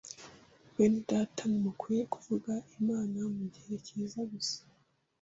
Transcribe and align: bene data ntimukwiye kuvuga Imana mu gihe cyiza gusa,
bene 0.75 0.99
data 1.09 1.41
ntimukwiye 1.49 2.03
kuvuga 2.13 2.51
Imana 2.77 3.19
mu 3.35 3.45
gihe 3.53 3.73
cyiza 3.85 4.19
gusa, 4.31 4.59